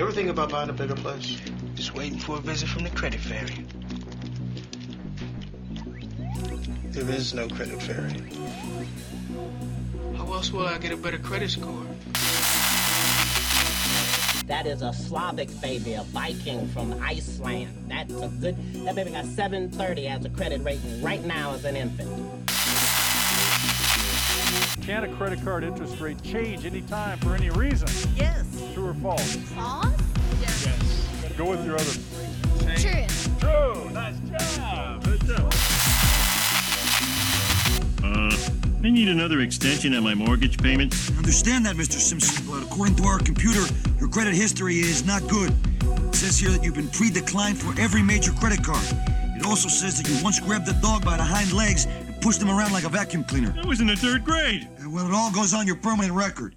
[0.00, 1.36] Ever think about buying a bigger place?
[1.74, 3.66] Just waiting for a visit from the credit fairy.
[6.86, 8.14] There is no credit fairy.
[10.16, 11.84] How else will I get a better credit score?
[14.46, 17.68] That is a Slavic baby, a Viking from Iceland.
[17.86, 18.56] That's a good.
[18.86, 22.08] That baby got 730 as a credit rating right now as an infant.
[24.82, 27.86] Can a credit card interest rate change anytime for any reason?
[28.16, 28.46] Yes.
[28.74, 29.36] True or false?
[29.36, 29.89] False?
[31.40, 31.46] Yes.
[31.46, 32.76] Go with your other.
[32.76, 33.06] True.
[33.40, 33.90] True.
[33.90, 35.04] Nice job.
[35.04, 35.52] Good job.
[38.04, 38.36] Uh,
[38.84, 40.94] I need another extension on my mortgage payment.
[41.16, 41.98] Understand that, Mr.
[41.98, 43.62] Simpson, but according to our computer,
[43.98, 45.52] your credit history is not good.
[46.08, 48.84] It says here that you've been pre-declined for every major credit card.
[49.36, 52.42] It also says that you once grabbed a dog by the hind legs and pushed
[52.42, 53.54] him around like a vacuum cleaner.
[53.56, 54.68] I was in the third grade.
[54.86, 56.54] Well, it all goes on your permanent record.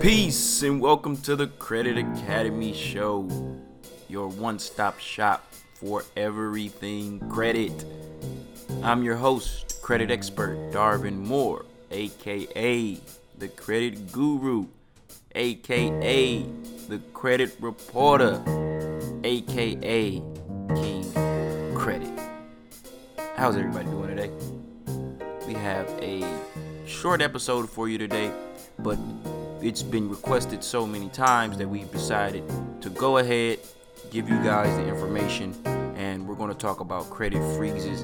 [0.00, 3.28] Peace and welcome to the Credit Academy Show,
[4.08, 7.84] your one stop shop for everything credit.
[8.82, 12.98] I'm your host, credit expert Darvin Moore, aka
[13.36, 14.68] the Credit Guru,
[15.34, 16.46] aka
[16.88, 18.42] the Credit Reporter,
[19.22, 20.22] aka
[20.76, 22.18] King Credit.
[23.36, 24.30] How's everybody doing today?
[25.46, 26.24] We have a
[26.86, 28.32] short episode for you today,
[28.78, 28.98] but
[29.62, 32.42] it's been requested so many times that we've decided
[32.80, 33.58] to go ahead,
[34.10, 35.54] give you guys the information,
[35.96, 38.02] and we're going to talk about credit freezes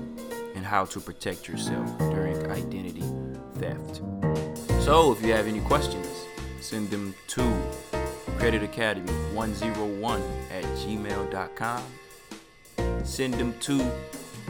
[0.54, 3.04] and how to protect yourself during identity
[3.54, 4.02] theft.
[4.82, 6.06] So, if you have any questions,
[6.60, 7.62] send them to
[8.36, 11.82] Credit Academy 101 at gmail.com.
[13.04, 13.92] Send them to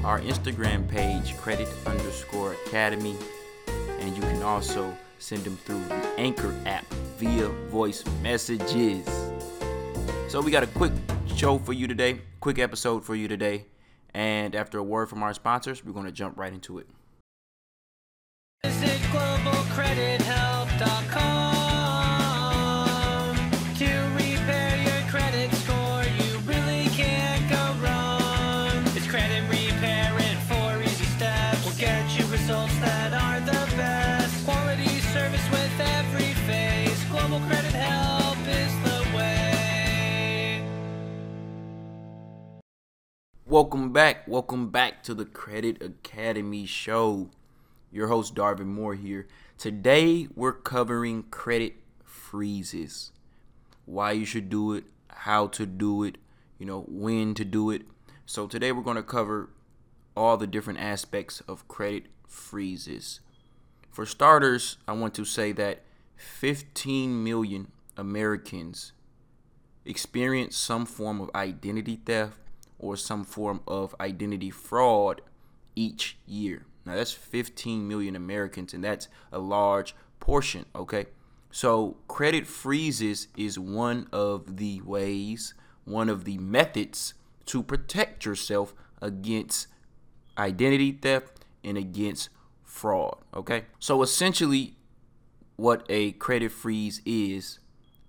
[0.05, 3.17] our Instagram page, credit underscore academy,
[4.01, 6.87] and you can also send them through the Anchor app
[7.19, 9.07] via voice messages.
[10.29, 10.93] So we got a quick
[11.35, 13.67] show for you today, quick episode for you today,
[14.15, 16.87] and after a word from our sponsors, we're going to jump right into it.
[43.57, 44.29] Welcome back.
[44.29, 47.31] Welcome back to the Credit Academy Show.
[47.91, 49.27] Your host, Darvin Moore here.
[49.57, 51.73] Today, we're covering credit
[52.05, 53.13] freezes.
[53.87, 56.19] Why you should do it, how to do it,
[56.59, 57.87] you know, when to do it.
[58.27, 59.49] So, today, we're going to cover
[60.15, 63.21] all the different aspects of credit freezes.
[63.91, 65.81] For starters, I want to say that
[66.17, 68.93] 15 million Americans
[69.87, 72.39] experience some form of identity theft
[72.79, 75.23] or some form of identity fraud
[75.75, 76.67] each year.
[76.85, 81.07] Now that's 15 million Americans and that's a large portion, okay?
[81.51, 85.55] So credit freezes is one of the ways,
[85.85, 87.15] one of the methods
[87.47, 89.69] to protect yourself against
[90.37, 92.29] identity theft and against
[92.63, 93.65] fraud, okay?
[93.79, 94.77] So essentially
[95.57, 97.59] what a credit freeze is,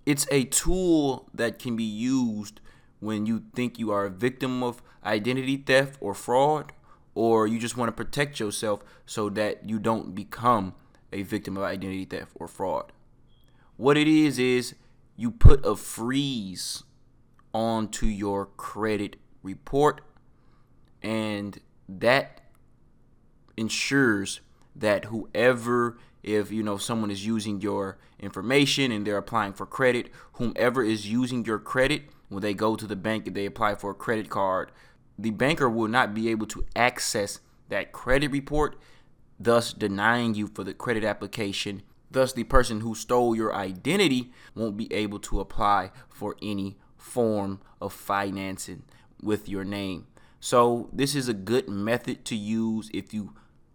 [0.06, 2.60] it's a tool that can be used
[3.00, 6.72] when you think you are a victim of identity theft or fraud,
[7.14, 10.74] or you just want to protect yourself so that you don't become
[11.12, 12.92] a victim of identity theft or fraud.
[13.76, 14.74] What it is, is
[15.16, 16.82] you put a freeze
[17.54, 20.00] onto your credit report,
[21.02, 22.40] and that
[23.56, 24.40] ensures
[24.76, 30.10] that whoever if you know someone is using your information and they're applying for credit
[30.32, 33.90] whomever is using your credit when they go to the bank and they apply for
[33.90, 34.70] a credit card
[35.18, 38.76] the banker will not be able to access that credit report
[39.38, 41.82] thus denying you for the credit application.
[42.10, 47.60] Thus the person who stole your identity won't be able to apply for any form
[47.80, 48.84] of financing
[49.22, 50.06] with your name.
[50.40, 53.34] So this is a good method to use if you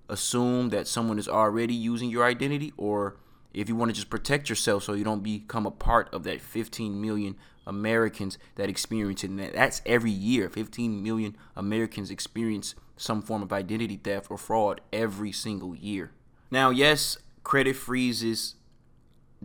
[0.09, 3.17] assume that someone is already using your identity or
[3.53, 6.41] if you want to just protect yourself so you don't become a part of that
[6.41, 7.35] 15 million
[7.65, 9.29] Americans that experience it.
[9.29, 10.49] And that's every year.
[10.49, 16.11] 15 million Americans experience some form of identity theft or fraud every single year.
[16.51, 18.55] Now, yes, credit freezes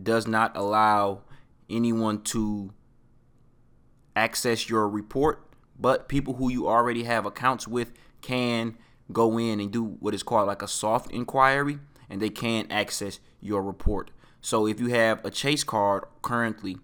[0.00, 1.22] does not allow
[1.68, 2.72] anyone to
[4.16, 5.44] access your report,
[5.78, 8.76] but people who you already have accounts with can
[9.12, 11.78] go in and do what is called like a soft inquiry
[12.10, 14.10] and they can access your report.
[14.40, 16.78] So if you have a Chase card currently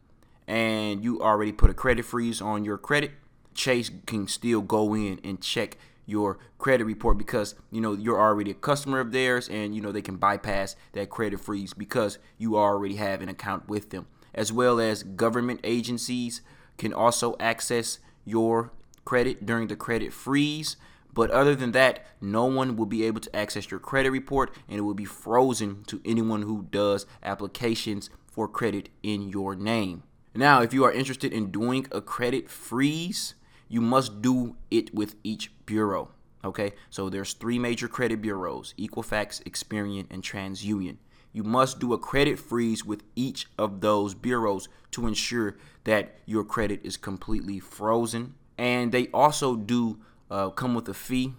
[0.46, 3.12] and you already put a credit freeze on your credit,
[3.54, 8.50] Chase can still go in and check your credit report because you know you're already
[8.50, 12.56] a customer of theirs and you know they can bypass that credit freeze because you
[12.56, 16.42] already have an account with them as well as government agencies
[16.76, 18.70] can also access your
[19.04, 20.76] credit during the credit freeze
[21.14, 24.78] but other than that no one will be able to access your credit report and
[24.78, 30.02] it will be frozen to anyone who does applications for credit in your name
[30.34, 33.34] now if you are interested in doing a credit freeze
[33.68, 36.10] you must do it with each bureau.
[36.44, 40.98] Okay, so there's three major credit bureaus: Equifax, Experian, and TransUnion.
[41.32, 46.44] You must do a credit freeze with each of those bureaus to ensure that your
[46.44, 48.34] credit is completely frozen.
[48.56, 49.98] And they also do
[50.34, 51.32] uh, come with a fee.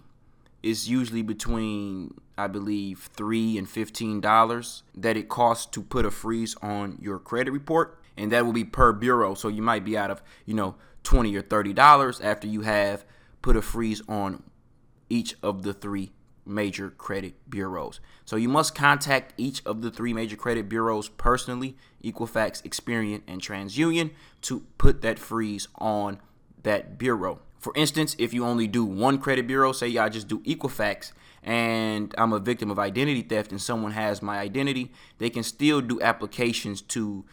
[0.62, 6.10] It's usually between, I believe, three and fifteen dollars that it costs to put a
[6.10, 9.34] freeze on your credit report, and that will be per bureau.
[9.34, 13.04] So you might be out of, you know, 20 or 30 dollars after you have
[13.42, 14.42] put a freeze on
[15.10, 16.12] each of the three
[16.46, 18.00] major credit bureaus.
[18.24, 23.42] So you must contact each of the three major credit bureaus personally, Equifax, Experian, and
[23.42, 24.12] TransUnion
[24.42, 26.18] to put that freeze on
[26.62, 27.40] that bureau.
[27.66, 31.10] For instance, if you only do one credit bureau, say I just do Equifax
[31.42, 35.80] and I'm a victim of identity theft and someone has my identity, they can still
[35.80, 37.24] do applications to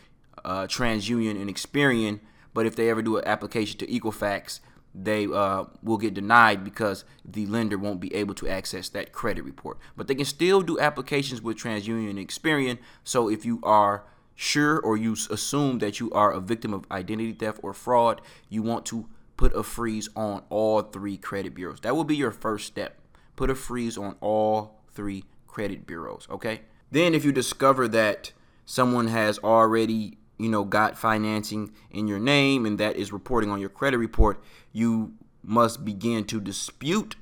[0.43, 2.19] uh, TransUnion and Experian
[2.51, 4.59] but if they ever do an application to Equifax,
[4.95, 9.43] they uh, will get denied because the lender won't be able to access that credit
[9.43, 9.77] report.
[9.95, 12.79] But they can still do applications with TransUnion and Experian.
[13.03, 14.03] So if you are
[14.33, 18.19] sure or you assume that you are a victim of identity theft or fraud,
[18.49, 19.07] you want to
[19.37, 21.79] put a freeze on all three credit bureaus.
[21.81, 22.97] That will be your first step.
[23.35, 26.61] Put a freeze on all three credit bureaus, okay?
[26.91, 28.31] Then if you discover that
[28.65, 33.59] someone has already you know, got financing in your name and that is reporting on
[33.59, 35.13] your credit report, you
[35.43, 37.15] must begin to dispute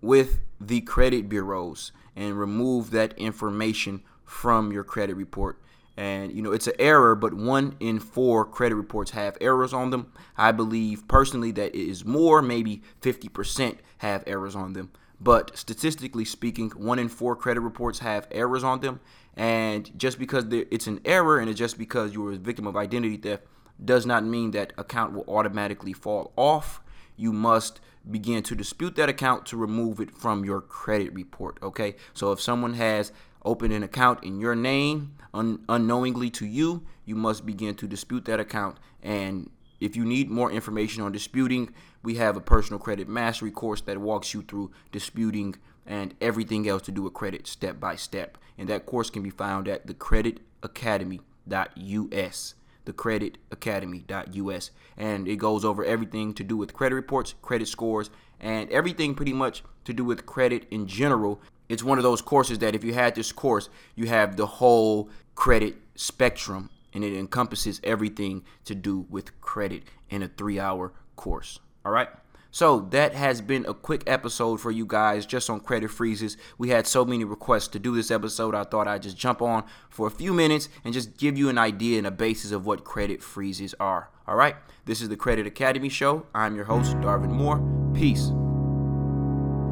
[0.00, 5.58] with the credit bureaus and remove that information from your credit report.
[5.96, 9.90] And you know, it's an error, but one in four credit reports have errors on
[9.90, 10.12] them.
[10.36, 14.90] I believe personally that it is more, maybe 50% have errors on them.
[15.20, 19.00] But statistically speaking, one in four credit reports have errors on them.
[19.36, 22.76] And just because it's an error and it's just because you were a victim of
[22.76, 23.44] identity theft
[23.82, 26.80] does not mean that account will automatically fall off.
[27.16, 31.58] You must begin to dispute that account to remove it from your credit report.
[31.62, 31.96] Okay.
[32.12, 33.12] So if someone has
[33.44, 38.24] opened an account in your name un- unknowingly to you, you must begin to dispute
[38.24, 38.78] that account.
[39.02, 39.50] And
[39.80, 43.98] if you need more information on disputing, we have a personal credit mastery course that
[43.98, 45.56] walks you through disputing
[45.86, 48.38] and everything else to do with credit step by step.
[48.56, 52.54] And that course can be found at thecreditacademy.us.
[52.86, 54.70] Thecreditacademy.us.
[54.96, 58.10] And it goes over everything to do with credit reports, credit scores,
[58.40, 61.40] and everything pretty much to do with credit in general.
[61.68, 65.08] It's one of those courses that if you had this course, you have the whole
[65.34, 71.58] credit spectrum and it encompasses everything to do with credit in a three hour course.
[71.84, 72.08] All right.
[72.50, 76.36] So that has been a quick episode for you guys just on credit freezes.
[76.56, 78.54] We had so many requests to do this episode.
[78.54, 81.58] I thought I'd just jump on for a few minutes and just give you an
[81.58, 84.08] idea and a basis of what credit freezes are.
[84.28, 84.54] All right.
[84.84, 86.26] This is the Credit Academy Show.
[86.32, 87.58] I'm your host, Darvin Moore.
[87.92, 88.30] Peace.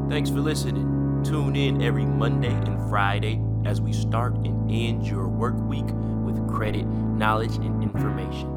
[0.09, 1.02] Thanks for listening.
[1.23, 5.85] Tune in every Monday and Friday as we start and end your work week
[6.25, 8.52] with credit, knowledge, and information.